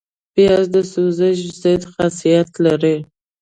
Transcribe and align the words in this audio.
پیاز 0.33 0.65
د 0.75 0.77
سوزش 0.93 1.37
ضد 1.61 1.81
خاصیت 1.93 2.49
لري 2.65 2.97